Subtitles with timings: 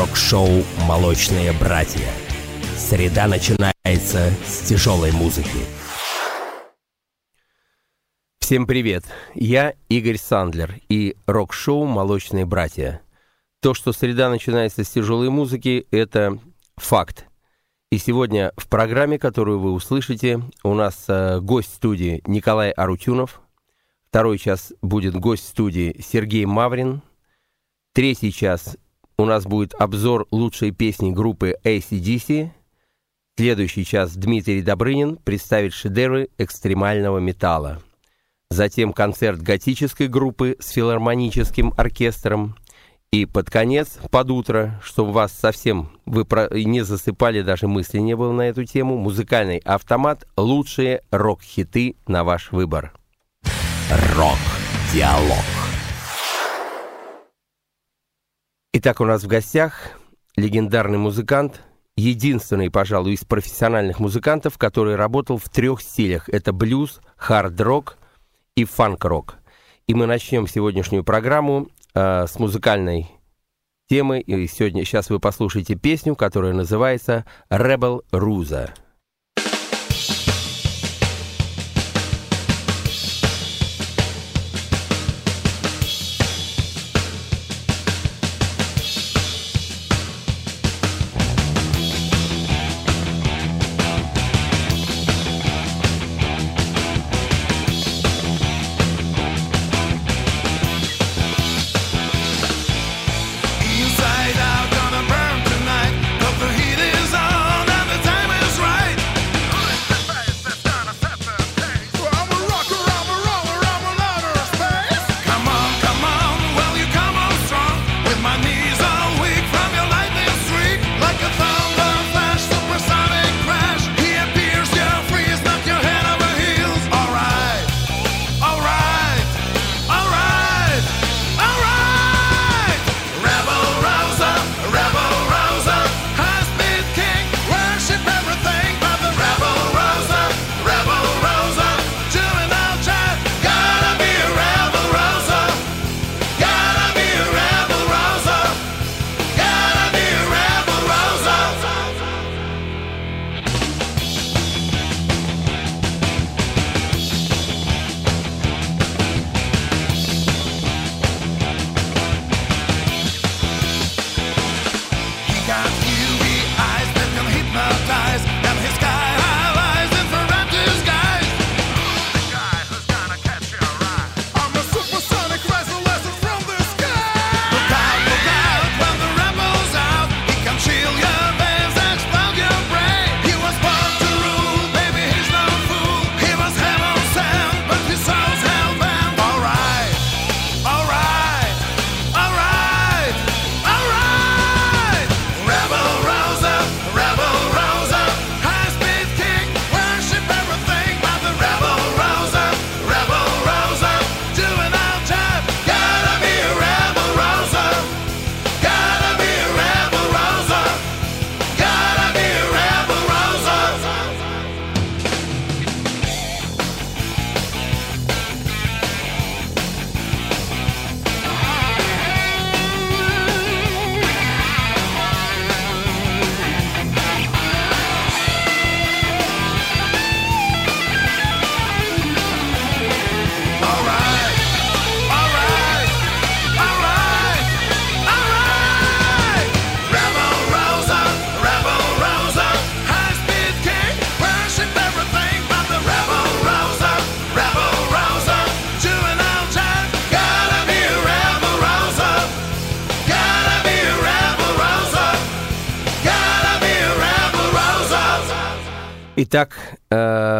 [0.00, 0.48] рок-шоу
[0.88, 2.08] «Молочные братья».
[2.74, 5.58] Среда начинается с тяжелой музыки.
[8.38, 9.04] Всем привет!
[9.34, 13.02] Я Игорь Сандлер и рок-шоу «Молочные братья».
[13.60, 16.38] То, что среда начинается с тяжелой музыки, это
[16.78, 17.26] факт.
[17.90, 23.42] И сегодня в программе, которую вы услышите, у нас э, гость студии Николай Арутюнов.
[24.08, 27.02] Второй час будет гость студии Сергей Маврин.
[27.92, 28.78] Третий час
[29.20, 32.50] у нас будет обзор лучшей песни группы ACDC.
[33.36, 37.82] Следующий час Дмитрий Добрынин представит шедевры экстремального металла.
[38.50, 42.56] Затем концерт готической группы с филармоническим оркестром.
[43.12, 46.24] И под конец, под утро, чтобы вас совсем вы
[46.64, 52.52] не засыпали, даже мысли не было на эту тему, музыкальный автомат «Лучшие рок-хиты на ваш
[52.52, 52.92] выбор».
[54.16, 55.59] Рок-диалог.
[58.72, 59.98] Итак, у нас в гостях
[60.36, 61.60] легендарный музыкант,
[61.96, 66.28] единственный, пожалуй, из профессиональных музыкантов, который работал в трех стилях.
[66.28, 67.98] Это блюз, хард-рок
[68.54, 69.38] и фанк-рок.
[69.88, 73.10] И мы начнем сегодняшнюю программу э, с музыкальной
[73.88, 74.20] темы.
[74.20, 78.70] И сегодня, сейчас вы послушаете песню, которая называется «Rebel Ruza».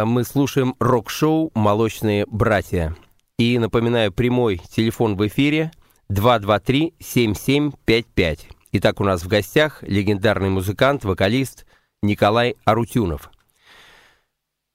[0.05, 2.95] Мы слушаем рок-шоу «Молочные братья».
[3.37, 5.71] И напоминаю, прямой телефон в эфире
[6.11, 8.39] 223-7755.
[8.73, 11.65] Итак, у нас в гостях легендарный музыкант, вокалист
[12.01, 13.29] Николай Арутюнов.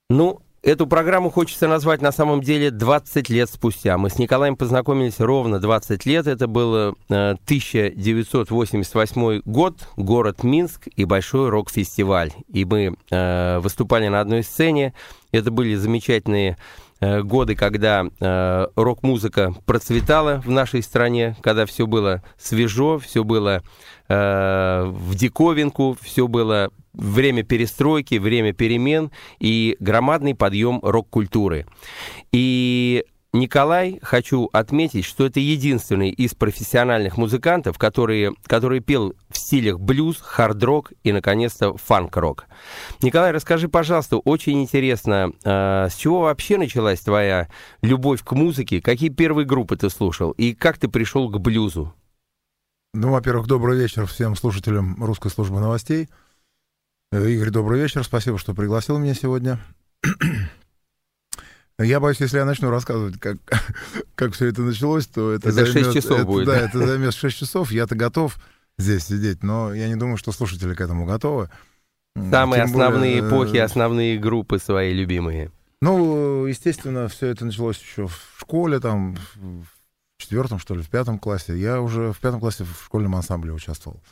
[0.09, 3.97] Ну, Эту программу хочется назвать на самом деле 20 лет спустя.
[3.99, 6.27] Мы с Николаем познакомились ровно 20 лет.
[6.27, 12.33] Это был 1988 э, год, город Минск и большой рок-фестиваль.
[12.49, 14.93] И мы э, выступали на одной сцене.
[15.31, 16.57] Это были замечательные
[17.01, 23.63] годы, когда э, рок-музыка процветала в нашей стране, когда все было свежо, все было
[24.09, 31.67] э, в диковинку, все было время перестройки, время перемен и громадный подъем рок-культуры.
[32.33, 33.05] И
[33.37, 40.19] Николай, хочу отметить, что это единственный из профессиональных музыкантов, который, который пел в стилях блюз,
[40.21, 42.47] хард-рок и, наконец-то, фанк-рок.
[43.03, 47.49] Николай, расскажи, пожалуйста, очень интересно, э, с чего вообще началась твоя
[47.83, 51.95] любовь к музыке, какие первые группы ты слушал и как ты пришел к блюзу?
[52.95, 56.09] Ну, во-первых, добрый вечер всем слушателям русской службы новостей.
[57.13, 59.61] Э, Игорь, добрый вечер, спасибо, что пригласил меня сегодня.
[61.79, 63.37] Я боюсь, если я начну рассказывать, как,
[64.15, 65.93] как все это началось, то это, это займет...
[65.93, 66.47] 6 часов это, будет.
[66.47, 67.71] Да, это займет 6 часов.
[67.71, 68.39] Я-то готов
[68.79, 71.51] здесь сидеть, но я не думаю, что слушатели к этому готовы.
[72.31, 75.53] Самые Тем основные более, эпохи, основные группы свои любимые.
[75.83, 79.67] Ну, естественно, все это началось еще в школе, там, в
[80.17, 81.59] четвертом, что ли, в пятом классе.
[81.59, 84.03] Я уже в пятом классе в школьном ансамбле участвовал.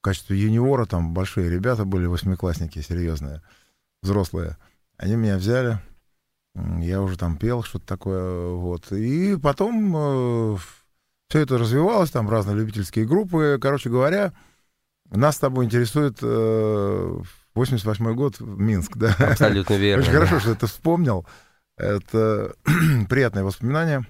[0.00, 3.40] В качестве юниора там большие ребята были, восьмиклассники, серьезные,
[4.02, 4.58] взрослые.
[4.98, 5.78] Они меня взяли,
[6.54, 8.92] я уже там пел что-то такое, вот.
[8.92, 10.56] И потом э,
[11.28, 13.58] все это развивалось, там разные любительские группы.
[13.60, 14.32] Короче говоря,
[15.10, 17.18] нас с тобой интересует э,
[17.54, 19.14] 88 год, Минск, да?
[19.18, 20.02] Абсолютно верно.
[20.02, 21.26] Очень хорошо, что ты вспомнил.
[21.76, 22.54] Это
[23.08, 24.06] приятное воспоминание.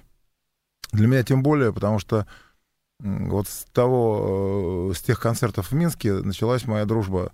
[0.93, 2.27] Для меня тем более, потому что
[3.01, 7.33] вот с того, э, с тех концертов в Минске началась моя дружба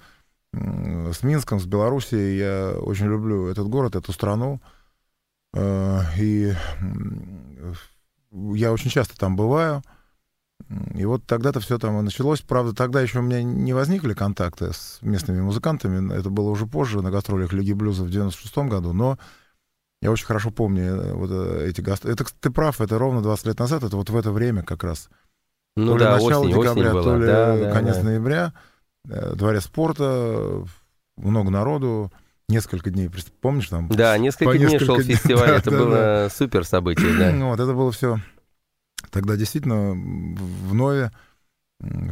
[0.52, 2.38] с Минском, с Белоруссией.
[2.38, 4.60] Я очень люблю этот город, эту страну.
[5.54, 6.54] Э, и
[8.32, 9.82] я очень часто там бываю.
[10.94, 12.42] И вот тогда-то все там и началось.
[12.42, 16.14] Правда, тогда еще у меня не возникли контакты с местными музыкантами.
[16.14, 18.92] Это было уже позже, на гастролях Лиги Блюза в 96 году.
[18.92, 19.18] Но
[20.02, 22.14] я очень хорошо помню э, вот э, эти гастроли.
[22.14, 23.82] Это, ты прав, это ровно 20 лет назад.
[23.82, 25.08] Это вот в это время как раз.
[25.76, 28.02] Ну то да, ли начало осень, декабря, осень то ли да, конец да.
[28.02, 28.52] ноября.
[29.04, 30.66] Дворец спорта,
[31.16, 32.12] много народу
[32.50, 33.10] несколько дней,
[33.40, 33.88] помнишь там?
[33.88, 36.28] Да, несколько дней несколько шел фестиваль, да, это да, было да.
[36.30, 37.32] супер событие, да.
[37.32, 38.18] Ну, вот это было все
[39.10, 41.10] тогда действительно в Нове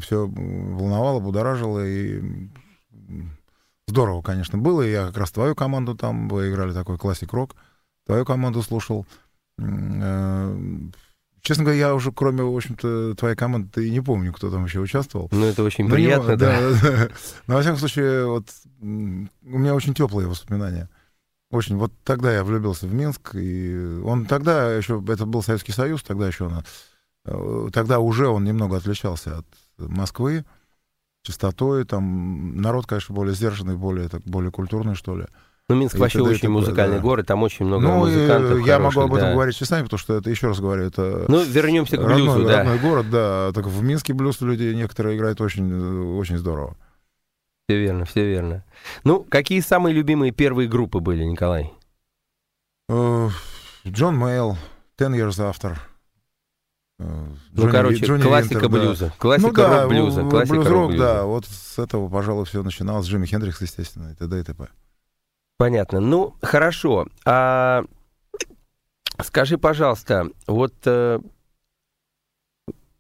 [0.01, 2.23] все волновало, будоражило, и
[3.87, 4.83] здорово, конечно, было.
[4.83, 7.55] Я как раз твою команду там, вы играли такой классик-рок,
[8.07, 9.07] твою команду слушал.
[11.43, 14.81] Честно говоря, я уже, кроме, в общем-то, твоей команды, и не помню, кто там еще
[14.81, 15.29] участвовал.
[15.33, 16.61] Ну, это очень приятно, него, да.
[16.61, 16.81] да.
[16.83, 17.09] да.
[17.47, 18.49] Но, во всяком случае, вот
[18.81, 20.89] у меня очень теплые воспоминания.
[21.51, 21.77] Очень.
[21.77, 26.27] Вот тогда я влюбился в Минск, и он тогда еще, это был Советский Союз, тогда
[26.27, 26.65] еще он,
[27.25, 29.47] э, тогда уже он немного отличался от
[29.79, 30.45] Москвы,
[31.23, 35.27] чистотой, там народ, конечно, более сдержанный, более, так, более культурный, что ли.
[35.69, 37.03] Ну, Минск и вообще очень музыкальный да.
[37.03, 38.67] город, там очень много ну, музыкантов.
[38.67, 39.35] Я хороших, могу об этом да.
[39.35, 41.27] говорить часами, потому что это, еще раз говорю, это...
[41.29, 42.59] Ну, вернемся к родной, блюзу, да.
[42.59, 43.53] Родной город, да.
[43.55, 46.75] Так в Минске блюз люди некоторые играют очень, очень здорово.
[47.69, 48.65] Все верно, все верно.
[49.05, 51.71] Ну, какие самые любимые первые группы были, Николай?
[52.89, 54.57] Джон Мейл,
[54.97, 55.77] Ten Years After.
[56.99, 59.07] ну, Джонни, короче, Джонни классика Винтер, блюза.
[59.09, 59.15] Да.
[59.19, 60.23] Классика ну, да, рок-блюза.
[60.31, 61.25] Классика блюз-рок, да.
[61.25, 63.07] Вот с этого, пожалуй, все начиналось.
[63.07, 64.41] Джимми Хендрикс, естественно, и т.д.
[64.41, 64.69] и т.п.
[65.59, 65.99] Понятно.
[65.99, 67.09] Ну, хорошо.
[67.27, 67.85] А
[69.21, 71.19] скажи, пожалуйста, вот э,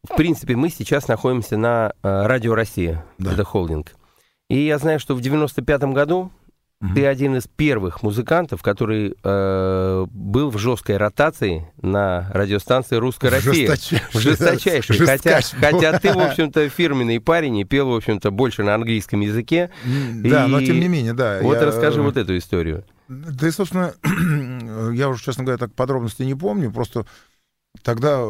[0.02, 3.32] в принципе мы сейчас находимся на э, Радио Россия, да.
[3.32, 3.94] это холдинг.
[4.50, 6.32] И я знаю, что в 95-м году
[6.80, 6.94] угу.
[6.94, 13.76] ты один из первых музыкантов, который э, был в жесткой ротации на радиостанции «Русская Россия».
[14.12, 14.94] Жесточайший.
[14.94, 15.06] Жесточайший.
[15.06, 19.70] Хотя, хотя ты, в общем-то, фирменный парень и пел, в общем-то, больше на английском языке.
[19.84, 20.48] Да, и...
[20.48, 21.40] но тем не менее, да.
[21.42, 21.66] Вот я...
[21.66, 22.84] расскажи вот эту историю.
[23.08, 23.94] Да и, собственно,
[24.94, 27.06] я уже, честно говоря, так подробностей не помню, просто
[27.82, 28.22] тогда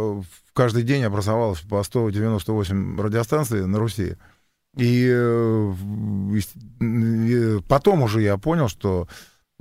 [0.53, 4.17] каждый день образовалось по 198 радиостанций на Руси.
[4.77, 5.07] И,
[6.81, 9.09] и потом уже я понял, что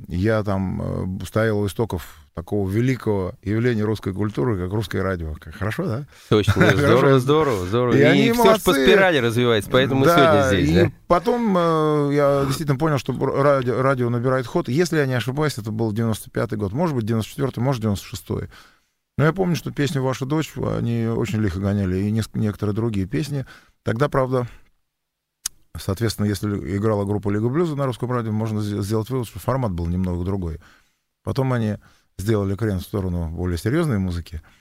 [0.07, 5.33] я там стоял у истоков такого великого явления русской культуры, как русское радио.
[5.39, 6.05] Как хорошо, да?
[6.29, 7.95] Точно, здорово, здорово, здорово.
[7.95, 8.63] И, и они все молодцы.
[8.63, 10.69] по спирали развивается, поэтому да, мы сегодня здесь.
[10.69, 10.91] И да?
[11.07, 14.69] потом э, я действительно понял, что радио, радио набирает ход.
[14.69, 18.49] Если я не ошибаюсь, это был 95-й год, может быть, 94-й, может, 96-й.
[19.17, 23.47] Но я помню, что песню «Ваша дочь» они очень лихо гоняли, и некоторые другие песни.
[23.81, 24.47] Тогда, правда,
[25.79, 29.88] Соответственно, если играла группа Лига Блюза на русском радио, можно сделать вывод, что формат был
[29.88, 30.60] немного другой.
[31.24, 31.77] Потом они
[32.17, 34.41] сделали крен в сторону более серьезной музыки.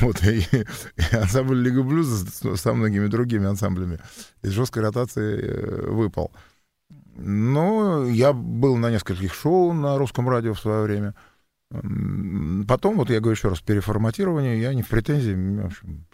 [0.00, 3.98] Вот, и, и ансамбль Лига Блюза со многими другими ансамблями
[4.40, 6.32] из жесткой ротации выпал.
[7.18, 11.14] Ну, я был на нескольких шоу на русском радио в свое время.
[11.70, 16.06] Потом, вот я говорю еще раз, переформатирование, я не в претензии, в общем,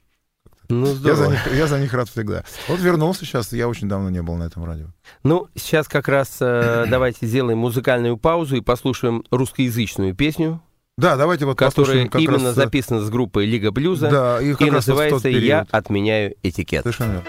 [0.81, 2.45] ну, я, за них, я за них рад всегда.
[2.69, 4.87] Вот вернулся сейчас, я очень давно не был на этом радио.
[5.23, 10.63] Ну, сейчас как раз э, давайте сделаем музыкальную паузу и послушаем русскоязычную песню.
[10.99, 12.59] Да, давайте вот Которая именно раз...
[12.59, 16.83] Э, записана с группой Лига Блюза да, и, и называется «Я отменяю этикет».
[16.83, 17.25] Совершенно верно.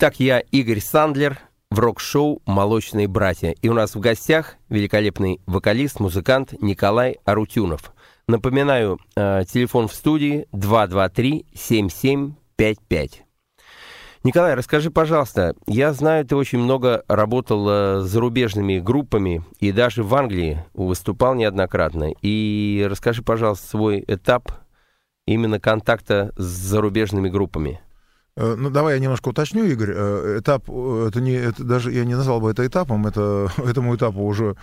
[0.00, 1.40] Итак, я Игорь Сандлер
[1.72, 3.50] в рок-шоу «Молочные братья».
[3.50, 7.92] И у нас в гостях великолепный вокалист, музыкант Николай Арутюнов.
[8.28, 13.24] Напоминаю, э, телефон в студии 223-7755.
[14.22, 20.04] Николай, расскажи, пожалуйста, я знаю, ты очень много работал э, с зарубежными группами и даже
[20.04, 22.12] в Англии выступал неоднократно.
[22.22, 24.52] И расскажи, пожалуйста, свой этап
[25.26, 27.80] именно контакта с зарубежными группами.
[28.38, 29.92] Э, ну, давай я немножко уточню, Игорь.
[29.92, 33.96] Э, этап, э, это не, это даже я не назвал бы это этапом, это этому
[33.96, 34.56] этапу уже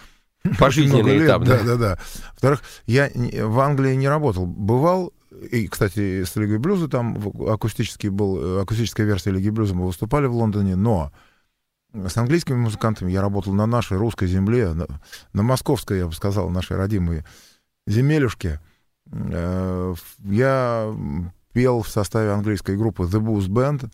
[0.60, 1.58] Пожизненный этап, да?
[1.58, 2.00] Да, да, да.
[2.34, 4.46] Во-вторых, я в Англии не работал.
[4.46, 5.12] Бывал,
[5.51, 7.17] и, кстати, с Лигой Блюза там
[7.50, 11.12] акустический был, акустическая версия Лиги Блюза, мы выступали в Лондоне, но
[11.94, 14.86] с английскими музыкантами я работал на нашей русской земле, на,
[15.34, 17.25] на московской, я бы сказал, нашей родимой
[17.88, 18.62] земелюшке.
[19.12, 20.96] Я
[21.55, 23.89] пел в составе английской группы The Boost Band,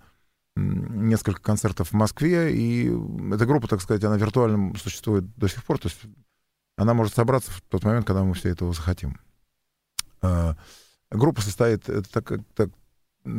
[0.56, 2.92] несколько концертов в Москве, и
[3.32, 6.00] эта группа, так сказать, она виртуально существует до сих пор, то есть
[6.76, 9.20] она может собраться в тот момент, когда мы все этого захотим.
[10.24, 10.58] А,
[11.12, 12.70] группа состоит, так, так,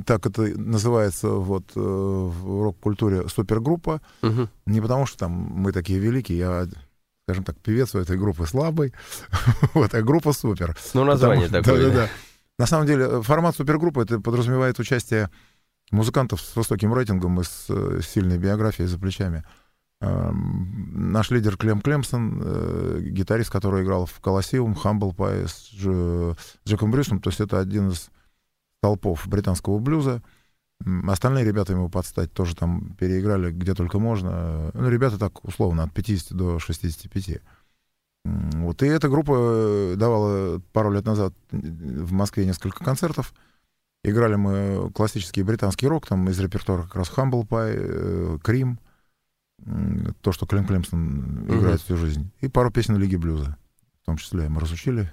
[0.07, 4.49] так это называется вот э, в рок-культуре супергруппа, угу.
[4.67, 6.69] не потому что там мы такие великие, я
[7.25, 8.95] скажем так, певец у этой группы слабый,
[9.75, 10.77] вот, а группа супер.
[10.95, 11.83] Ну, название Потому, такое.
[11.83, 12.09] Да, да, да.
[12.59, 15.31] На самом деле, формат супергруппы это подразумевает участие
[15.91, 19.45] музыкантов с высоким рейтингом и с э, сильной биографией за плечами.
[20.01, 25.71] Эм, наш лидер Клем Клемсон, э, гитарист, который играл в Колоссеум, Humble Pie с
[26.67, 28.11] Джеком Брюсом, то есть это один из
[28.81, 30.23] толпов британского блюза.
[31.07, 34.73] Остальные ребята ему подстать тоже там переиграли где только можно.
[34.75, 37.41] Ну, ребята так условно от 50 до 65.
[38.25, 38.83] Вот.
[38.83, 43.35] И эта группа э, давала пару лет назад в Москве несколько концертов.
[44.05, 48.79] Играли мы классический британский рок, там из репертуара как раз Humble Pie, Крим,
[50.23, 51.85] то, что Клем Клемсон играет uh-huh.
[51.85, 52.31] всю жизнь.
[52.41, 53.57] И пару песен Лиги Блюза,
[54.03, 55.13] в том числе мы разучили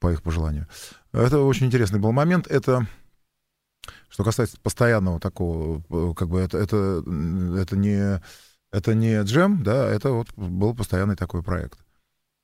[0.00, 0.66] по их пожеланию.
[1.12, 2.48] Это очень интересный был момент.
[2.48, 2.86] Это
[4.08, 7.02] что касается постоянного такого, э, как бы это, это,
[7.56, 8.20] это, не,
[8.72, 11.78] это не джем, да, это вот был постоянный такой проект.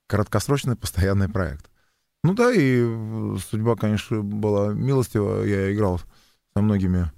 [0.06, 1.70] Краткосрочный постоянный проект.
[2.22, 2.84] Ну да, и
[3.50, 5.44] судьба, конечно, была милостива.
[5.44, 6.00] Я играл
[6.54, 7.10] со многими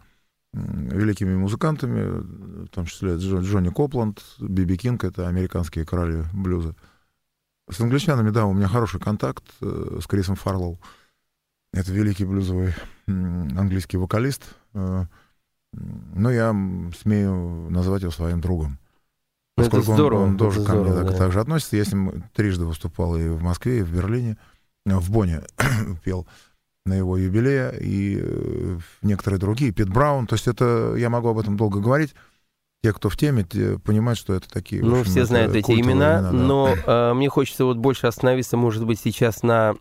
[0.52, 6.74] великими музыкантами, в том числе Джонни Копланд, Биби Кинг, это американские короли блюза.
[7.70, 10.80] С англичанами, да, у меня хороший контакт э, с Крисом Фарлоу.
[11.74, 12.74] Это великий блюзовый
[13.06, 14.42] английский вокалист,
[14.72, 15.04] э,
[15.72, 16.50] но я
[16.98, 18.78] смею назвать его своим другом.
[19.58, 21.12] Поскольку это здорово, он, он тоже ко мне так, да.
[21.16, 21.76] так же относится.
[21.76, 24.36] Я с ним трижды выступал и в Москве, и в Берлине,
[24.86, 25.42] э, в Бонне
[26.04, 26.26] пел
[26.86, 30.26] на его юбилее, и э, некоторые другие, Пит Браун.
[30.26, 32.14] То есть это, я могу об этом долго говорить.
[32.82, 34.82] Те, кто в теме, те понимают, что это такие...
[34.82, 36.32] Ну, общем, все знают эти имена, имена да.
[36.32, 39.76] но э, мне хочется вот больше остановиться, может быть, сейчас на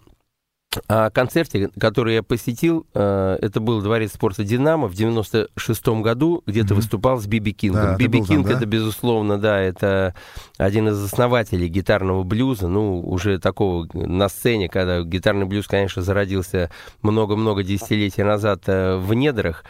[0.88, 6.62] о концерте, который я посетил, э, это был дворец спорта «Динамо» в 96-м году, где
[6.62, 6.74] mm-hmm.
[6.74, 7.82] выступал с Би Би Кингом.
[7.82, 8.58] Да, Би Би Кинг там, да?
[8.58, 10.14] это, безусловно, да, это
[10.58, 16.70] один из основателей гитарного блюза, ну, уже такого на сцене, когда гитарный блюз, конечно, зародился
[17.02, 19.64] много-много десятилетий назад э, в недрах,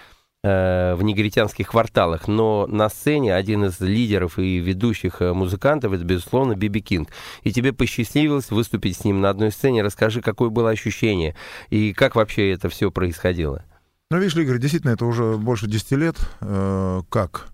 [0.43, 6.55] в негритянских кварталах, но на сцене один из лидеров и ведущих э, музыкантов это, безусловно,
[6.55, 7.09] Би Би Кинг.
[7.43, 9.81] И тебе посчастливилось выступить с ним на одной сцене.
[9.81, 11.35] Расскажи, какое было ощущение
[11.69, 13.65] и как вообще это все происходило?
[14.09, 16.15] Ну, видишь, Игорь, действительно, это уже больше 10 лет.
[16.39, 17.47] Э, как?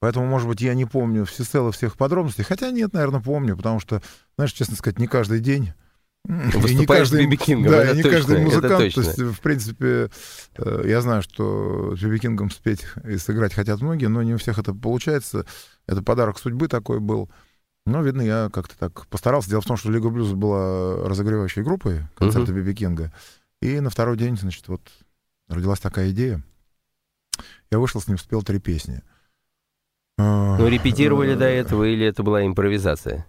[0.00, 2.44] Поэтому, может быть, я не помню всецело всех подробностей.
[2.44, 4.02] Хотя нет, наверное, помню, потому что,
[4.36, 5.72] знаешь, честно сказать, не каждый день
[6.24, 8.94] Выступаешь с Биби Кингом, Да, и не точно, каждый музыкант.
[8.94, 10.10] То есть, в принципе,
[10.56, 14.38] э, я знаю, что с Биби Кингом спеть и сыграть хотят многие, но не у
[14.38, 15.44] всех это получается.
[15.86, 17.28] Это подарок судьбы такой был.
[17.86, 19.50] Но, видно, я как-то так постарался.
[19.50, 23.12] Дело в том, что Лига Блюза была разогревающей группой концерта Биби Кинга.
[23.60, 24.80] И на второй день, значит, вот
[25.48, 26.42] родилась такая идея.
[27.70, 29.02] Я вышел с ним, спел три песни.
[30.18, 33.26] Ну, репетировали до этого или это была импровизация?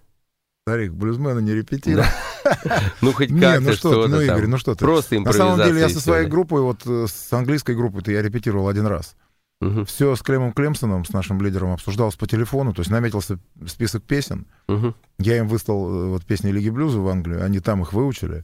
[0.67, 2.05] Старик, блюзмены не репетируют.
[3.01, 4.79] Ну, хоть как-то ну что ну, Игорь, ну что ты.
[4.85, 8.67] Просто На самом деле, я со своей группой, вот э, с английской группой-то я репетировал
[8.67, 9.15] один раз.
[9.61, 9.85] Угу.
[9.85, 14.45] Все с Клемом Клемсоном, с нашим лидером, обсуждалось по телефону, то есть наметился список песен.
[14.67, 14.93] Угу.
[15.19, 18.43] Я им выслал э, вот песни Лиги Блюза в Англию, они там их выучили.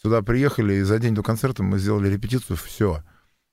[0.00, 3.02] Сюда приехали, и за день до концерта мы сделали репетицию, все.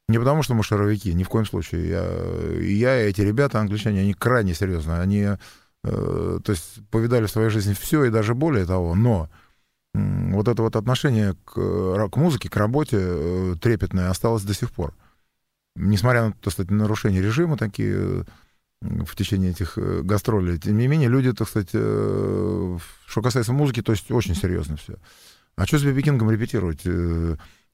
[0.08, 1.90] Не потому, что мы шаровики, ни в коем случае.
[1.90, 5.02] Я, и я, и эти ребята, англичане, они крайне серьезно.
[5.02, 5.38] Они, э,
[5.84, 8.94] то есть, повидали в своей жизни все, и даже более того.
[8.94, 9.30] Но
[9.96, 14.72] вот это вот отношение к, э, к музыке, к работе э, трепетное осталось до сих
[14.72, 14.94] пор.
[15.76, 18.24] Несмотря на, так сказать, нарушение режима такие э,
[18.82, 24.12] в течение этих гастролей, тем не менее, люди, так сказать, что касается музыки, то есть
[24.12, 24.96] очень серьезно все.
[25.56, 26.86] А что с Биби Кингом репетировать?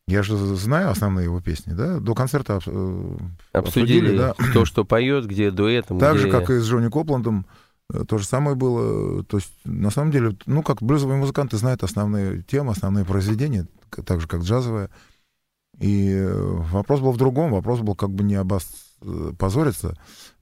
[0.08, 2.00] Я же знаю основные его песни, да?
[2.00, 3.18] До концерта обсудили,
[3.52, 4.34] обсудили да?
[4.38, 6.00] кто что поет, где дуэтом.
[6.00, 6.24] Так где...
[6.24, 7.46] же, как и с Джонни Копландом.
[7.94, 9.24] Э, то же самое было.
[9.24, 13.68] То есть, на самом деле, ну, как блюзовые музыканты знают основные темы, основные произведения,
[14.06, 14.90] так же, как джазовые.
[15.80, 16.34] И э,
[16.72, 17.52] вопрос был в другом.
[17.52, 19.98] Вопрос был как бы не обозориться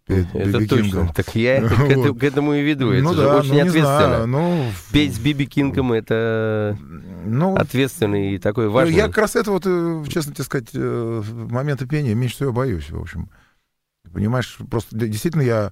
[0.06, 0.86] перед Это Биби точно.
[0.86, 1.14] Кингом.
[1.14, 1.72] Так я вот.
[1.78, 2.92] к, этому, к этому и веду.
[2.92, 4.08] Это ну, же да, очень ну, ответственно.
[4.08, 6.78] Знаю, ну, Петь с Биби Кингом— это
[7.26, 8.96] ну, ответственный и такой ну, важный...
[8.96, 13.00] Я как раз это вот, э, честно тебе сказать, моменты пения меньше всего боюсь, в
[13.00, 13.30] общем.
[14.12, 15.72] Понимаешь, просто действительно я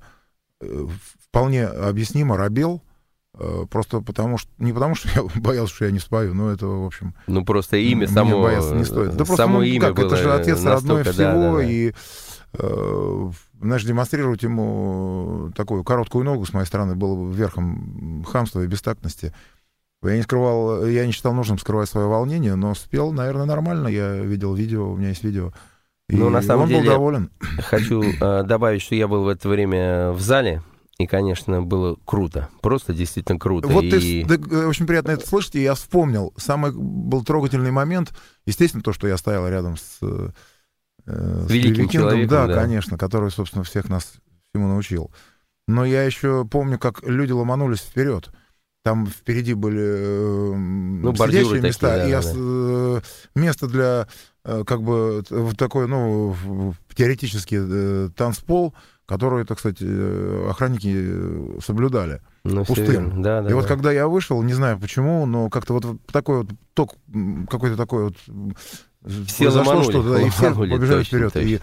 [0.60, 2.82] вполне объяснимо робел,
[3.36, 6.68] э, просто потому что не потому что я боялся, что я не спою, но это
[6.68, 7.14] в общем.
[7.28, 8.42] Ну просто имя само.
[8.42, 9.12] бояться не стоит.
[9.12, 11.94] Да просто само ну, имя как было это же отец родной всего да, да, и
[12.54, 19.34] э, знаешь, демонстрировать ему такую короткую ногу с моей стороны было верхом хамства и бестактности.
[20.04, 23.88] Я не скрывал, я не считал нужным скрывать свое волнение, но спел, наверное, нормально.
[23.88, 25.54] Я видел видео, у меня есть видео.
[26.10, 27.32] Ну, на самом он деле, был доволен.
[27.60, 30.62] Хочу э, добавить, что я был в это время в зале
[30.98, 32.50] И, конечно, было круто.
[32.62, 33.68] Просто действительно круто.
[33.68, 34.24] Вот и...
[34.24, 36.34] ты, да, очень приятно это слышать, и я вспомнил.
[36.38, 38.14] Самый был трогательный момент,
[38.46, 40.30] естественно, то, что я стоял рядом с, э,
[41.06, 42.30] с великим человеком.
[42.30, 44.14] Да, да, конечно, который, собственно, всех нас
[44.50, 45.12] всему научил.
[45.68, 48.30] Но я еще помню, как люди ломанулись вперед.
[48.88, 52.32] Там впереди были э, ну, сидящие места, такие, да, и да, да.
[52.38, 53.02] Э,
[53.36, 54.08] место для
[54.46, 55.24] э, как бы
[55.58, 58.74] такой, ну, теоретически э, танцпол,
[59.06, 62.22] который, так сказать, э, охранники соблюдали.
[62.46, 63.22] Ну, пустым.
[63.22, 63.56] Да, да, и да.
[63.58, 66.96] вот когда я вышел, не знаю почему, но как-то вот такой вот ток,
[67.50, 68.16] какой-то такой вот
[69.28, 71.34] все произошло что-то, да, и все побежали точно, вперед.
[71.34, 71.46] Точно.
[71.46, 71.60] И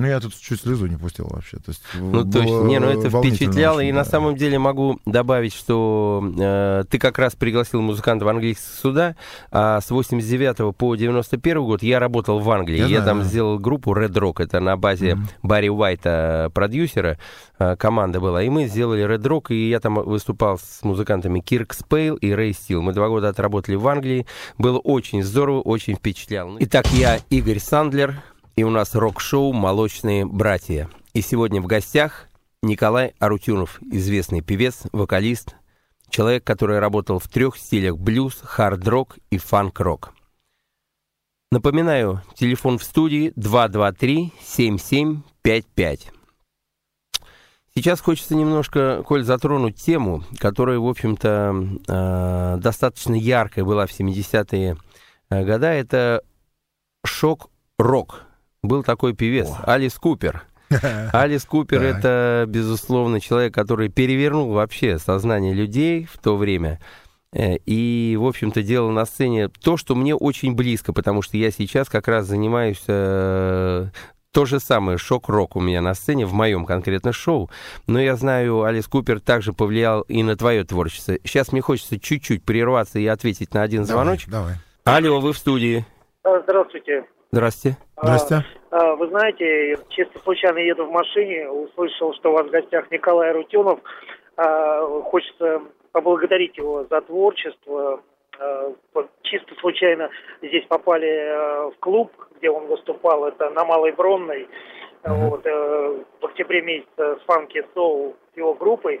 [0.00, 1.58] ну, я тут чуть слезу не пустил вообще.
[1.58, 2.64] То есть, ну, точно.
[2.64, 3.78] Не, ну это впечатляло.
[3.78, 3.98] Очень, и да.
[3.98, 9.16] на самом деле могу добавить, что э, ты как раз пригласил музыканта в английские суда,
[9.50, 12.78] а с 89 по 91 год я работал в Англии.
[12.78, 13.24] Я, я знаю, там да.
[13.24, 14.42] сделал группу Red Rock.
[14.42, 15.28] Это на базе mm-hmm.
[15.42, 17.18] Барри Уайта, продюсера,
[17.58, 18.42] э, команда была.
[18.42, 22.54] И мы сделали Red Rock, и я там выступал с музыкантами Кирк Спейл и Рэй
[22.54, 22.80] Стил.
[22.80, 24.26] Мы два года отработали в Англии.
[24.56, 26.56] Было очень здорово, очень впечатляло.
[26.60, 28.22] Итак, я Игорь Сандлер,
[28.60, 30.90] и у нас рок-шоу «Молочные братья».
[31.14, 32.28] И сегодня в гостях
[32.62, 35.56] Николай Арутюнов, известный певец, вокалист,
[36.10, 40.12] человек, который работал в трех стилях блюз, хард-рок и фанк-рок.
[41.50, 46.00] Напоминаю, телефон в студии 223-7755.
[47.74, 54.76] Сейчас хочется немножко, Коль, затронуть тему, которая, в общем-то, э, достаточно яркая была в 70-е
[55.30, 55.66] э, годы.
[55.66, 56.22] Это
[57.06, 58.26] шок-рок
[58.62, 59.72] был такой певец, О.
[59.72, 60.44] Алис Купер.
[61.12, 66.78] Алис Купер это, безусловно, человек, который перевернул вообще сознание людей в то время.
[67.32, 71.50] Э, и, в общем-то, делал на сцене то, что мне очень близко, потому что я
[71.50, 73.86] сейчас как раз занимаюсь э,
[74.32, 77.50] то же самое, шок-рок у меня на сцене, в моем конкретно шоу.
[77.86, 81.14] Но я знаю, Алис Купер также повлиял и на твое творчество.
[81.24, 84.30] Сейчас мне хочется чуть-чуть прерваться и ответить на один звоночек.
[84.30, 84.98] Давай, давай.
[84.98, 85.84] Алло, вы в студии.
[86.24, 87.06] Здравствуйте.
[87.32, 87.76] Здрасте.
[88.02, 88.44] Здрасте.
[88.70, 93.32] А, вы знаете, чисто случайно еду в машине, услышал, что у вас в гостях Николай
[93.32, 93.80] Рутюнов.
[94.36, 98.00] А, хочется поблагодарить его за творчество.
[98.38, 98.72] А,
[99.22, 100.08] чисто случайно
[100.40, 104.48] здесь попали в клуб, где он выступал, это на Малой Бронной.
[105.02, 105.30] Uh-huh.
[105.30, 109.00] Вот, э, в октябре месяце с Фанки Соул с его группой.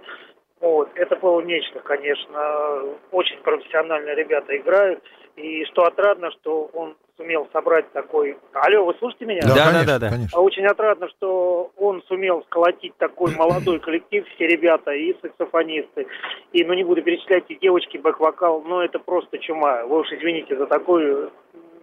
[0.60, 2.96] Вот, это было нечто, конечно.
[3.12, 5.02] Очень профессионально ребята играют.
[5.36, 8.36] И что отрадно, что он сумел собрать такой...
[8.54, 9.42] Алло, вы слушаете меня?
[9.42, 10.10] Да, да, да, да.
[10.10, 10.38] Конечно.
[10.38, 16.06] А очень отрадно, что он сумел сколотить такой молодой коллектив, все ребята, и саксофонисты,
[16.52, 19.84] и, ну, не буду перечислять, и девочки, бэк-вокал, но это просто чума.
[19.84, 21.30] Вы уж извините за такую...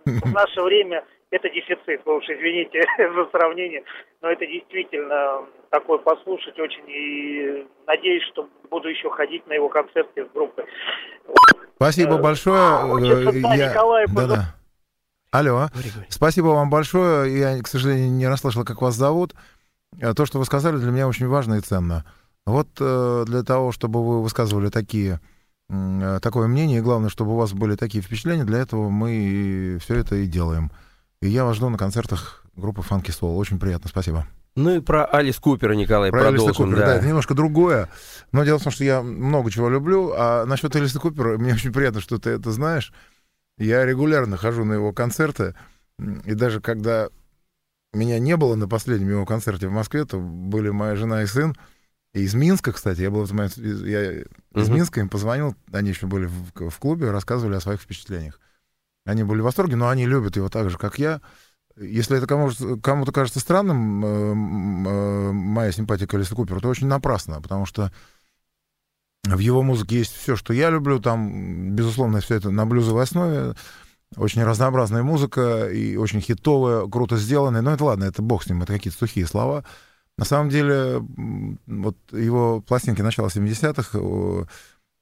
[0.05, 3.83] В наше время это дефицит, вы уж извините за сравнение,
[4.21, 10.25] но это действительно такое послушать очень, и надеюсь, что буду еще ходить на его концерты
[10.25, 10.63] с группой.
[11.75, 12.57] Спасибо э, большое.
[12.57, 13.69] Э, я...
[13.69, 14.56] Николай, да, да.
[15.37, 15.69] Алло.
[15.71, 16.07] Говори, говори.
[16.09, 17.39] Спасибо вам большое.
[17.39, 19.35] Я, к сожалению, не расслышал, как вас зовут.
[19.99, 22.05] Э, то, что вы сказали, для меня очень важно и ценно.
[22.47, 25.19] Вот для того, чтобы вы высказывали такие,
[25.69, 30.15] такое мнение, и главное, чтобы у вас были такие впечатления, для этого мы все это
[30.15, 30.71] и делаем.
[31.21, 33.35] И я вас жду на концертах группы Funky Soul.
[33.35, 34.25] Очень приятно, спасибо.
[34.55, 36.47] Ну и про Алис Купера, Николай, про продолжим.
[36.47, 36.85] Алиса Купера, да.
[36.85, 37.89] да, это немножко другое.
[38.31, 40.13] Но дело в том, что я много чего люблю.
[40.17, 42.91] А насчет Алиса Купера, мне очень приятно, что ты это знаешь.
[43.57, 45.55] Я регулярно хожу на его концерты.
[46.25, 47.09] И даже когда
[47.93, 51.55] меня не было на последнем его концерте в Москве, то были моя жена и сын.
[52.13, 56.69] И из Минска, кстати, я был я из Минска им позвонил, они еще были в,
[56.69, 58.39] в клубе, рассказывали о своих впечатлениях.
[59.05, 61.21] Они были в восторге, но они любят его так же, как я.
[61.77, 66.87] Если это кому-то, кому-то кажется странным, э, э, моя симпатия к Алису Куперу, то очень
[66.87, 67.91] напрасно, потому что
[69.23, 70.99] в его музыке есть все, что я люблю.
[70.99, 73.55] Там, безусловно, все это на блюзовой основе.
[74.15, 77.61] Очень разнообразная музыка и очень хитовая, круто сделанная.
[77.61, 79.65] Но это ладно, это бог с ним, это какие-то сухие слова.
[80.17, 81.05] На самом деле,
[81.67, 84.45] вот его пластинки начала 70-х, э,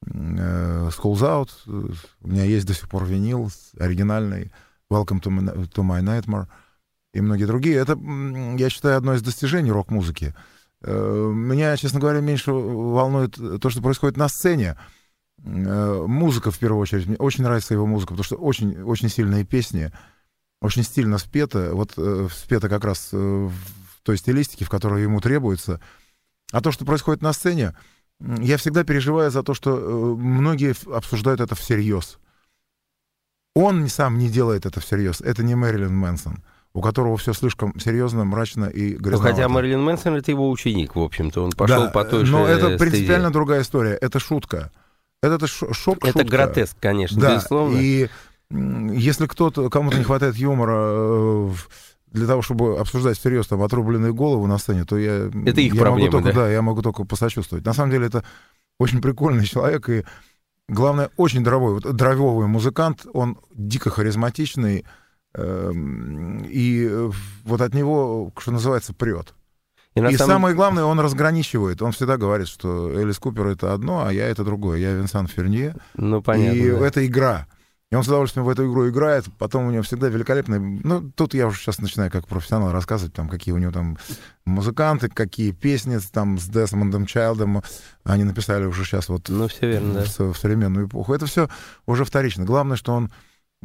[0.08, 1.50] Schools Out,
[2.22, 3.50] у меня есть до сих пор винил
[3.80, 4.52] оригинальный,
[4.92, 5.30] Welcome to
[5.70, 6.48] to my Nightmare
[7.14, 7.78] и многие другие.
[7.78, 7.98] Это,
[8.58, 10.36] я считаю, одно из достижений рок-музыки.
[10.88, 14.78] Э, меня, честно говоря, меньше волнует то, что происходит на сцене.
[15.44, 17.08] Э, музыка, в первую очередь.
[17.08, 19.92] Мне очень нравится его музыка, потому что очень, очень сильные песни,
[20.62, 21.72] очень стильно спета.
[21.74, 23.52] Вот э, спета как раз в
[24.04, 25.82] той стилистике, в которой ему требуется.
[26.52, 27.76] А то, что происходит на сцене,
[28.20, 32.20] я всегда переживаю за то, что многие обсуждают это всерьез.
[33.56, 35.20] Он сам не делает это всерьез.
[35.22, 36.44] Это не Мэрилин Мэнсон.
[36.76, 39.34] У которого все слишком серьезно, мрачно и Ну, грязновато.
[39.36, 41.42] хотя Мэрилин Мэнсон это его ученик, в общем-то.
[41.46, 42.78] Он пошел Да, по той же Но это стезе.
[42.78, 43.94] принципиально другая история.
[44.02, 44.72] Это шутка.
[45.24, 46.24] Это, это шок Это шутка.
[46.26, 47.78] гротеск, конечно, Да, безусловно.
[47.80, 48.10] и
[48.52, 51.52] если кто-то, кому-то не хватает юмора э,
[52.12, 55.32] для того, чтобы обсуждать всерьез там отрубленные головы на сцене, то я...
[55.46, 56.52] Это их я проблемы, могу только, да?
[56.52, 57.66] я могу только посочувствовать.
[57.66, 58.26] На самом деле это
[58.80, 60.04] очень прикольный человек, и
[60.68, 64.86] главное, очень дровой, вот, дрововый музыкант, он дико харизматичный,
[66.50, 67.12] и э,
[67.44, 69.34] вот от него, что называется, прет.
[69.96, 71.82] И И самом- самое главное, он разграничивает.
[71.82, 74.78] Он всегда говорит, что Элис Купер это одно, а я это другое.
[74.80, 75.76] Я Винсан Фернье.
[75.96, 76.58] Ну, понятно.
[76.58, 76.86] и да.
[76.88, 77.48] это игра.
[77.92, 79.26] И он с удовольствием в эту игру играет.
[79.38, 80.60] Потом у него всегда великолепный...
[80.60, 83.98] Ну, тут я уже сейчас начинаю как профессионал рассказывать, там, какие у него там
[84.44, 87.62] музыканты, какие песни там с Десмондом Чайлдом
[88.04, 90.04] они написали уже сейчас вот Ну, все верно, да.
[90.04, 91.14] в, в современную эпоху.
[91.14, 91.48] Это все
[91.86, 92.44] уже вторично.
[92.44, 93.12] Главное, что он,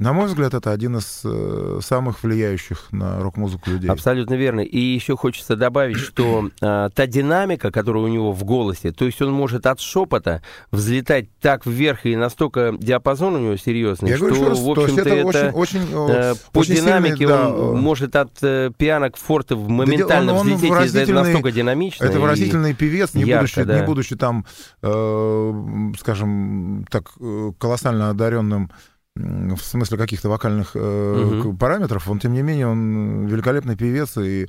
[0.01, 3.91] на мой взгляд, это один из э, самых влияющих на рок-музыку людей.
[3.91, 4.61] Абсолютно верно.
[4.61, 9.21] И еще хочется добавить, что а, та динамика, которая у него в голосе, то есть
[9.21, 14.29] он может от шепота взлетать так вверх, и настолько диапазон у него серьезный, Я что,
[14.29, 15.53] говорю раз, в общем-то, это, это...
[15.53, 19.11] очень, очень, э, э, по очень динамике сильный, да, он э, может от э, пиано
[19.11, 22.07] к форту моментально он- он взлететь, и это настолько динамично.
[22.07, 23.81] Это выразительный певец, не, ярко, будучи, да.
[23.81, 24.47] не будучи там,
[24.81, 28.71] э, скажем, так э, колоссально одаренным
[29.17, 34.49] в смысле каких-то вокальных э, к- параметров, он, тем не менее, он великолепный певец, и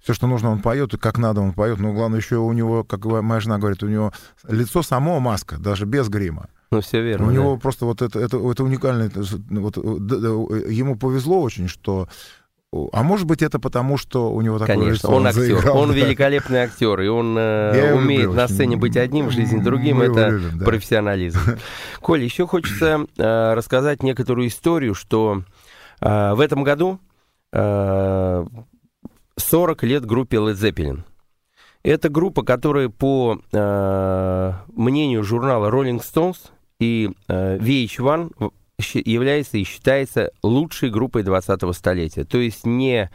[0.00, 1.78] все, что нужно, он поет, и как надо он поет.
[1.78, 4.12] Но главное, еще у него, как моя жена говорит, у него
[4.48, 6.48] лицо само маска, даже без грима.
[6.72, 7.26] Ну, все верно.
[7.26, 7.34] у да.
[7.34, 8.38] него просто вот это, это,
[9.06, 12.08] это с- вот, э, д- ему повезло очень, что...
[12.72, 15.08] А может быть, это потому, что у него такое Конечно, лицо.
[15.10, 15.94] он актер, заиграл, он да.
[15.96, 20.00] великолепный актер, и он э, умеет люблю на сцене быть одним, в жизни другим.
[20.00, 20.64] Это любим, да.
[20.64, 21.38] профессионализм.
[22.00, 25.42] Коль, еще хочется э, рассказать некоторую историю, что
[26.00, 27.00] э, в этом году
[27.52, 28.46] э,
[29.36, 31.00] 40 лет группе Led Zeppelin.
[31.82, 36.36] Это группа, которая по э, мнению журнала Rolling Stones
[36.78, 38.50] и э, VH1 в- щ-
[38.80, 42.24] является и считается лучшей группой 20-го столетия.
[42.24, 43.10] То есть не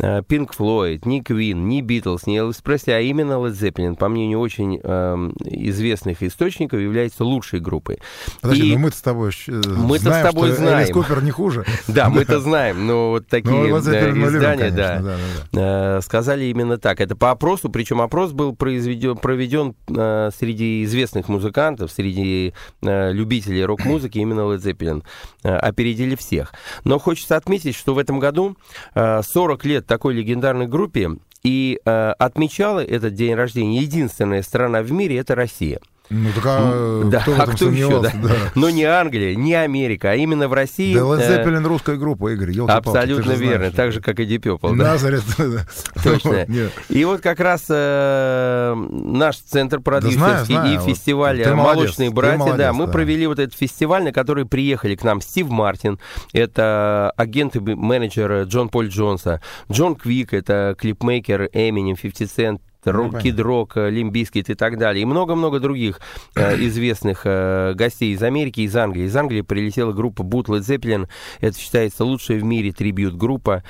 [0.00, 4.08] э, Pink Floyd, ни Queen, ни Beatles, ни Elvis Пресли, а именно Led Zeppelin, по
[4.08, 7.98] мнению очень эм, известных источников, является лучшей группой.
[8.40, 10.78] Подожди, И- ну мы-то с тобой э, с знаем, тобой что знаем.
[10.78, 11.64] Элис Купер не хуже.
[11.88, 15.16] Да, мы-то знаем, но вот такие Ну, э, мы издания, да,
[15.52, 17.00] э, сказали именно так.
[17.00, 22.52] Это по опросу, причем опрос был произведен, проведен э, среди известных музыкантов, среди
[22.82, 25.02] э, любителей рок-музыки, именно Led Zeppelin
[25.44, 26.52] э, опередили всех.
[26.84, 28.56] Но хочется отметить, что в этом году
[28.94, 31.10] э, 40 лет такой легендарной группе,
[31.42, 35.80] и э, отмечала этот день рождения единственная страна в мире, это Россия.
[36.10, 38.12] Ну, так а Да, кто а кто еще, сомневался?
[38.22, 38.30] да?
[38.54, 40.94] Но не Англия, не Америка, а именно в России...
[40.94, 44.92] Да, Led э, русская группа, Игорь, Абсолютно верно, так же, как и Purple, да.
[44.92, 45.22] Назарет.
[45.38, 45.66] да.
[46.02, 46.46] Точно.
[46.90, 50.74] И вот как раз э, наш центр продюсерский знаю, знаю.
[50.74, 52.92] и Вот фестиваль молодец, «Молочные ты братья», молодец, да, мы да.
[52.92, 55.98] провели вот этот фестиваль, на который приехали к нам Стив Мартин,
[56.32, 59.40] это агент и менеджер Джон Поль Джонса,
[59.70, 63.20] Джон Квик, это клипмейкер Эминем, 50 Cent, Рок, понятно.
[63.20, 65.02] Kid Rock, Limp Bizkit и так далее.
[65.02, 66.00] И много-много других
[66.34, 69.04] э, известных э, гостей из Америки, из Англии.
[69.04, 71.08] Из Англии прилетела группа Led Zeppelin.
[71.40, 73.62] Это считается лучшая в мире трибьют-группа.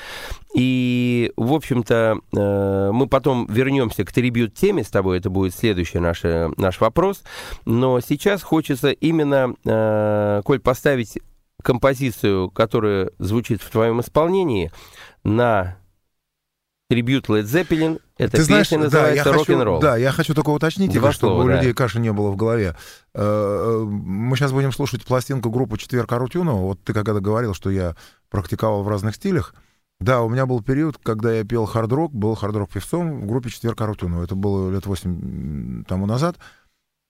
[0.55, 5.18] И, в общем-то, э, мы потом вернемся к трибьют-теме с тобой.
[5.18, 7.24] Это будет следующий наш, э, наш вопрос.
[7.64, 11.18] Но сейчас хочется именно, э, Коль, поставить
[11.62, 14.70] композицию, которая звучит в твоем исполнении,
[15.24, 15.79] на
[16.88, 18.00] трибют Led Zeppelin.
[18.16, 19.81] Эта Ты знаешь, песня да, называется хочу, «Рок-н-ролл».
[19.81, 21.57] да, я хочу только уточнить, Два чтобы слова, у да.
[21.57, 22.77] людей каши не было в голове.
[23.12, 26.61] Э, э, Мы сейчас будем слушать пластинку группы «Четверг Арутюнова».
[26.61, 27.96] Вот ты когда говорил, что я
[28.31, 29.55] практиковал в разных стилях.
[30.00, 33.81] Да, у меня был период, когда я пел хард-рок, был хард-рок певцом в группе «Четверг
[33.81, 34.22] Арутюнова».
[34.22, 36.37] Это было лет 8 тому назад.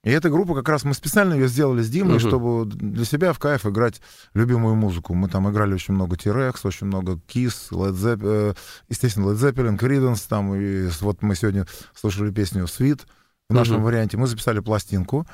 [0.05, 2.19] И эта группа, как раз мы специально ее сделали с Димой, Мгм.
[2.19, 4.01] чтобы для себя в кайф играть
[4.33, 5.13] любимую музыку.
[5.15, 8.53] Мы там играли очень много T-Rex, очень много Kiss, Led Zepp, э,
[8.87, 13.01] естественно, Led Zeppelin, Creedence, там, и вот мы сегодня слушали песню Sweet
[13.49, 13.83] в нашем Мгм.
[13.83, 14.15] варианте.
[14.17, 15.25] Мы записали пластинку.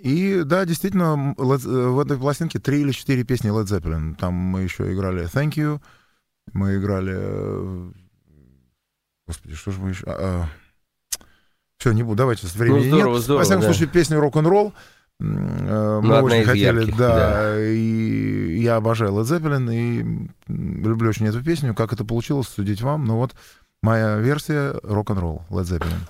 [0.00, 4.14] И да, действительно, э, в этой пластинке три или четыре песни Led Zeppelin.
[4.16, 5.80] Там мы еще играли Thank You,
[6.52, 7.14] мы играли...
[7.14, 7.90] э,
[9.26, 10.04] Господи, что же мы еще...
[11.78, 13.22] все, не буду, давайте, с времени Ну, здорово, нет.
[13.22, 13.68] здорово, Во всяком да.
[13.72, 14.72] случае, песню рок-н-ролл.
[15.20, 17.16] э, Ну, Мы одна очень хотели, ярких, да,
[17.54, 17.66] да.
[17.68, 21.74] и я обожаю Led Zeppelin, и люблю очень эту песню.
[21.74, 23.04] Как это получилось, судить вам.
[23.04, 23.34] Но вот
[23.82, 26.00] моя версия рок-н-ролл Led Zeppelin.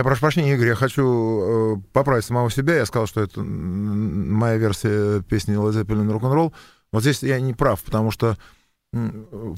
[0.00, 2.74] Я прошу прощения, Игорь, я хочу э, поправить самого себя.
[2.74, 6.54] Я сказал, что это моя версия песни Led Zeppelin рок-н-ролл.
[6.90, 8.38] Вот здесь я не прав, потому что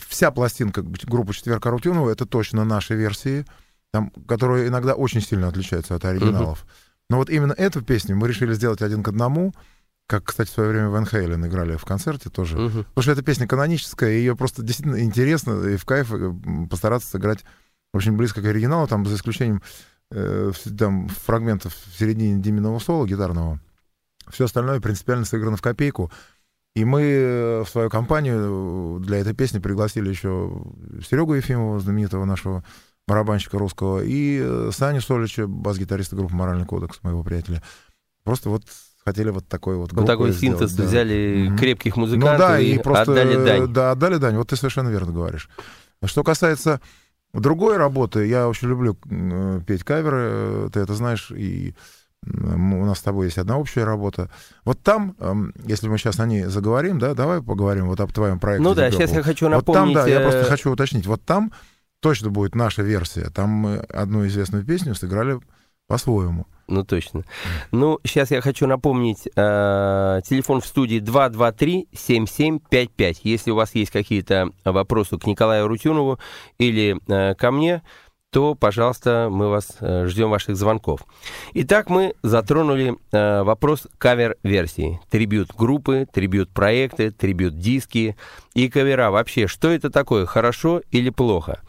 [0.05, 3.47] вся пластинка группы «Четверка Рутюнова»— это точно наши версии,
[3.93, 6.65] там, которые иногда очень сильно отличаются от оригиналов.
[6.65, 7.05] Uh-huh.
[7.11, 9.55] Но вот именно эту песню мы решили сделать один к одному,
[10.09, 12.57] как, кстати, в свое время Ван Хейлен играли в концерте тоже.
[12.57, 12.79] Uh-huh.
[12.83, 16.13] Потому что эта песня каноническая, и ее просто действительно интересно и в кайф
[16.69, 17.45] постараться сыграть
[17.95, 19.63] очень близко к оригиналу, там, за исключением
[20.13, 23.61] э, там, фрагментов в середине Диминого соло гитарного.
[24.31, 26.11] Все остальное принципиально сыграно в копейку.
[26.75, 30.63] И мы э, в свою компанию для этой песни пригласили еще
[31.09, 32.65] Серегу Ефимова, знаменитого нашего
[33.07, 37.63] барабанщика русского, и э, Саню Солича, бас-гитариста группы «Моральный кодекс», моего приятеля.
[38.25, 38.63] Просто вот
[39.05, 40.85] хотели вот такой вот Вот такой сделать, синтез да.
[40.85, 41.59] взяли mm-hmm.
[41.59, 43.67] крепких музыкантов ну, да, и, и просто, отдали дань.
[43.73, 44.37] Да, отдали дань.
[44.37, 45.51] Вот ты совершенно верно говоришь.
[46.05, 46.81] Что касается
[47.41, 51.75] другой работы, я очень люблю э, петь каверы, ты это знаешь, и
[52.25, 54.31] у нас с тобой есть одна общая работа.
[54.65, 58.39] Вот там, эм, если мы сейчас о ней заговорим, да, давай поговорим вот об твоем
[58.39, 58.63] проекте.
[58.63, 59.95] Ну да, сейчас я хочу напомнить...
[59.95, 61.07] Вот там, да, я просто хочу уточнить.
[61.07, 61.53] Вот там
[62.01, 63.29] точно будет наша версия.
[63.31, 65.41] Там мы одну известную песню сыграли
[65.89, 66.47] по-своему.
[66.69, 67.25] Ну, точно.
[67.71, 73.21] Ну, сейчас я хочу напомнить, э, телефон в студии 223-7755.
[73.25, 76.19] Если у вас есть какие-то вопросы к Николаю Рутюнову
[76.59, 77.83] или э, ко мне,
[78.33, 81.01] то, пожалуйста, мы вас э, ждем ваших звонков.
[81.53, 85.01] Итак, мы затронули э, вопрос кавер-версии.
[85.11, 88.17] Трибют группы, трибют проекты, трибют диски
[88.55, 89.11] и кавера.
[89.11, 91.61] Вообще, что это такое, хорошо или плохо?
[91.61, 91.67] А,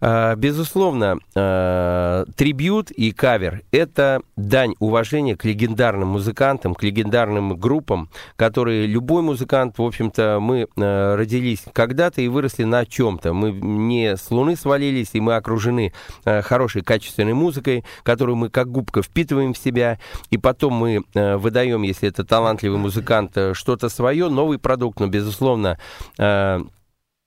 [0.00, 8.86] безусловно, а, трибют и кавер— это дань уважения к легендарным музыкантам, к легендарным группам, которые
[8.86, 13.32] любой музыкант, в общем-то, мы а, родились когда-то и выросли на чем-то.
[13.32, 15.92] Мы не с луны свалились, и мы окружены
[16.24, 19.98] хорошей, качественной музыкой, которую мы как губка впитываем в себя,
[20.30, 25.78] и потом мы выдаем, если это талантливый музыкант, что-то свое, новый продукт, но, безусловно,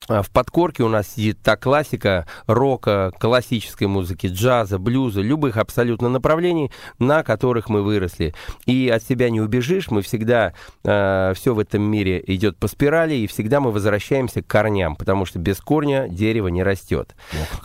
[0.07, 6.71] в подкорке у нас сидит та классика рока, классической музыки, джаза, блюза, любых абсолютно направлений,
[6.99, 8.33] на которых мы выросли.
[8.65, 10.51] И от себя не убежишь, мы всегда, э,
[10.85, 15.25] а, все в этом мире идет по спирали, и всегда мы возвращаемся к корням, потому
[15.25, 17.15] что без корня дерево не растет.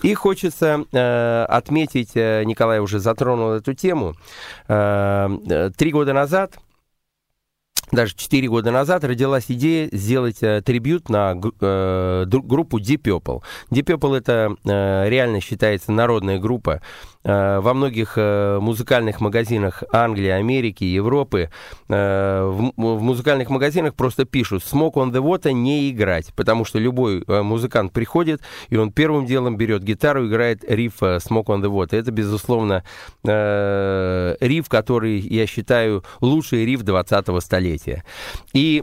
[0.02, 4.14] И хочется э, отметить, Николай уже затронул эту тему,
[4.68, 6.58] э, три года назад
[7.92, 13.42] даже 4 года назад родилась идея сделать э, трибют на э, группу Deep Purple.
[13.70, 16.82] Deep Purple это э, реально считается народная группа.
[17.28, 21.50] Э, во многих э, музыкальных магазинах Англии, Америки, Европы
[21.88, 27.22] э, в, музыкальных магазинах просто пишут «Smoke on the Water» не играть, потому что любой
[27.26, 31.98] музыкант приходит, и он первым делом берет гитару, играет риф «Smoke on the Water».
[31.98, 32.82] Это, безусловно,
[33.24, 38.04] риф, который, я считаю, лучший риф 20-го столетия.
[38.54, 38.82] И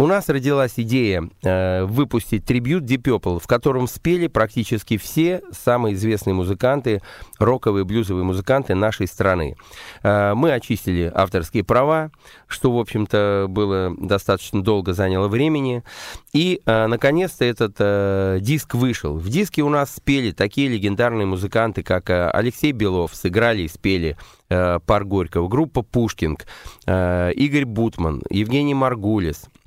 [0.00, 5.94] у нас родилась идея э, выпустить трибют Deep Purple, в котором спели практически все самые
[5.94, 7.02] известные музыканты,
[7.38, 9.56] роковые, блюзовые музыканты нашей страны.
[10.02, 12.10] Э, мы очистили авторские права,
[12.46, 15.84] что, в общем-то, было достаточно долго заняло времени.
[16.32, 19.18] И, э, наконец-то, этот э, диск вышел.
[19.18, 24.16] В диске у нас спели такие легендарные музыканты, как э, Алексей Белов, сыграли и спели
[24.48, 26.46] э, пар Горького, группа Пушкинг,
[26.86, 29.44] э, Игорь Бутман, Евгений Маргулис–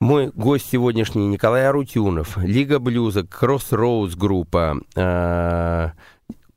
[0.00, 5.92] мой гость сегодняшний Николай Арутюнов, Лига блюза, Кроссроуз группа, а,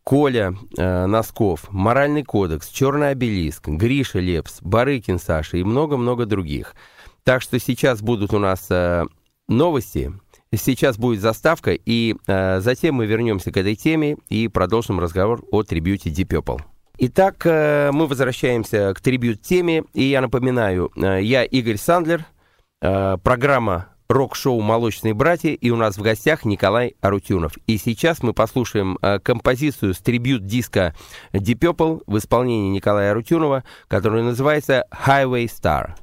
[0.03, 6.75] Коля э, Носков, Моральный кодекс, Черный обелиск, Гриша Лепс, Барыкин Саша и много-много других.
[7.23, 8.69] Так что сейчас будут у нас
[9.47, 10.13] новости,
[10.53, 16.09] сейчас будет заставка, и затем мы вернемся к этой теме и продолжим разговор о трибюте
[16.09, 16.72] Deep Purple.
[16.99, 22.25] Итак, э, мы возвращаемся к трибют-теме, и я напоминаю, э, я Игорь Сандлер,
[22.81, 27.53] э, программа рок-шоу «Молочные братья», и у нас в гостях Николай Арутюнов.
[27.65, 30.93] И сейчас мы послушаем композицию с трибют-диска
[31.31, 35.95] Deep Purple в исполнении Николая Арутюнова, которая называется «Highway Star».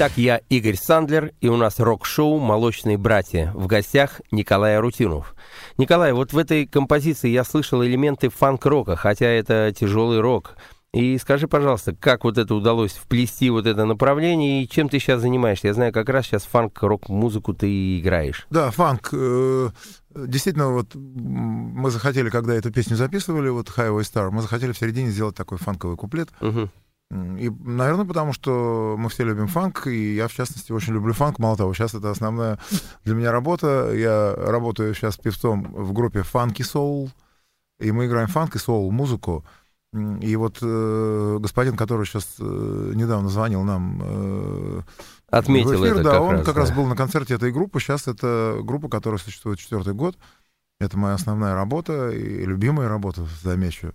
[0.00, 3.52] Итак, я Игорь Сандлер, и у нас рок-шоу «Молочные братья».
[3.54, 5.34] В гостях Николай Арутюнов.
[5.76, 10.56] Николай, вот в этой композиции я слышал элементы фанк-рока, хотя это тяжелый рок.
[10.94, 15.20] И скажи, пожалуйста, как вот это удалось вплести вот это направление, и чем ты сейчас
[15.20, 15.66] занимаешься?
[15.66, 18.46] Я знаю, как раз сейчас фанк-рок-музыку ты играешь.
[18.48, 19.10] Да, фанк.
[19.12, 19.68] Э,
[20.14, 25.10] действительно, вот мы захотели, когда эту песню записывали, вот Highway Star, мы захотели в середине
[25.10, 26.30] сделать такой фанковый куплет.
[26.40, 26.70] Угу.
[27.10, 31.40] И, наверное, потому что мы все любим фанк, и я, в частности, очень люблю фанк.
[31.40, 32.58] Мало того, сейчас это основная
[33.04, 33.92] для меня работа.
[33.92, 37.10] Я работаю сейчас певцом в группе Funky Soul,
[37.80, 39.44] и мы играем фанк и соул музыку.
[39.92, 44.00] И вот э, господин, который сейчас э, недавно звонил нам...
[44.04, 44.80] Э,
[45.30, 46.60] Отметил эфир, это да, как он раз, как да.
[46.60, 47.80] раз был на концерте этой группы.
[47.80, 50.16] Сейчас это группа, которая существует четвертый год.
[50.78, 53.92] Это моя основная работа и любимая работа, замечу.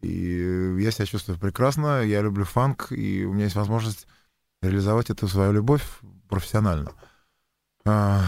[0.00, 4.06] И я себя чувствую прекрасно, я люблю фанк, и у меня есть возможность
[4.62, 5.82] реализовать эту свою любовь
[6.28, 6.92] профессионально.
[7.84, 8.22] А,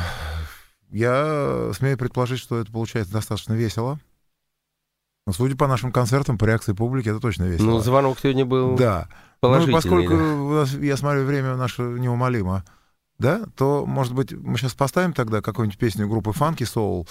[0.91, 4.01] Я смею предположить, что это получается достаточно весело.
[5.27, 7.67] Но судя по нашим концертам, по реакции публики, это точно весело.
[7.67, 9.09] Ну, звонок сегодня был да.
[9.39, 9.75] положительный.
[9.75, 10.25] Ну, поскольку да.
[10.25, 12.65] у нас, я смотрю, время наше неумолимо,
[13.19, 17.07] да, то, может быть, мы сейчас поставим тогда какую-нибудь песню группы Фанки Soul,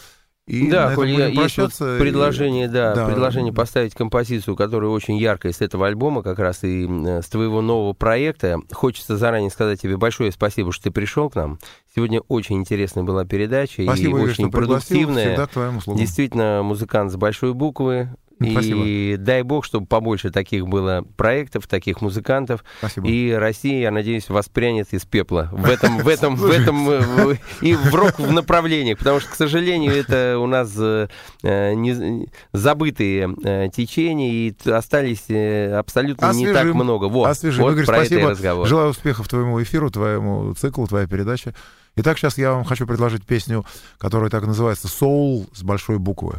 [0.50, 3.06] и да, коль я- есть вот прощаться, и- предложение, да, да.
[3.06, 7.62] предложение поставить композицию, которая очень яркая с этого альбома, как раз и э, с твоего
[7.62, 8.60] нового проекта.
[8.72, 11.60] Хочется заранее сказать тебе большое спасибо, что ты пришел к нам.
[11.96, 15.46] Сегодня очень интересная была передача Спасибо, и Игорь, очень продуктивная.
[15.48, 15.48] Всегда.
[15.96, 18.10] Действительно, музыкант с большой буквы.
[18.42, 18.84] Спасибо.
[18.86, 22.64] И дай бог, чтобы побольше таких было проектов, таких музыкантов.
[22.80, 23.08] Спасибо.
[23.08, 27.76] И Россия, я надеюсь, воспрянет из пепла в этом, в этом, в этом э, и
[27.76, 31.08] в рок в направлениях, потому что, к сожалению, это у нас э,
[31.44, 35.30] э, не- забытые течения и остались
[35.78, 37.06] абсолютно не так много.
[37.06, 37.64] Вот, Освежим.
[37.64, 38.30] вот Игорь, про это и спасибо.
[38.30, 38.68] разговор.
[38.68, 41.54] Желаю успехов твоему эфиру, твоему циклу, твоей передаче.
[41.96, 43.66] Итак, сейчас я вам хочу предложить песню,
[43.98, 46.36] которая так называется «Soul» с большой буквы.